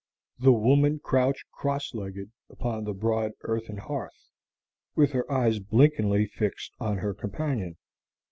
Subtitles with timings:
[0.39, 4.31] The woman crouched cross legged upon the broad earthen hearth,
[4.95, 7.77] with her eyes blinkingly fixed on her companion.